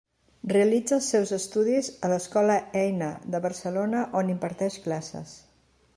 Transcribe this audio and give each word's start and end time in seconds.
Realitza 0.51 0.95
els 0.97 1.09
seus 1.13 1.33
estudis 1.37 1.91
a 2.07 2.09
l'Escola 2.13 2.57
Eina 2.81 3.13
de 3.35 3.45
Barcelona 3.45 4.03
on 4.23 4.33
imparteix 4.37 4.83
classes. 4.87 5.37